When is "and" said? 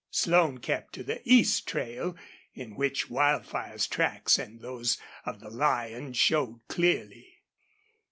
4.39-4.59